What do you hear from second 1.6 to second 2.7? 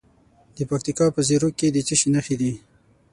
د څه شي نښې دي؟